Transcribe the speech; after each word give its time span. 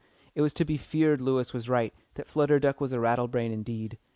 it 0.33 0.41
is 0.41 0.51
to 0.51 0.65
be 0.65 0.77
feared 0.77 1.21
Lewis 1.21 1.53
was 1.53 1.69
right, 1.69 1.93
that 2.15 2.27
Flutter 2.27 2.57
Duck 2.59 2.81
was 2.81 2.91
a 2.91 2.99
rattle 2.99 3.27
brain 3.27 3.51
indeed. 3.51 3.99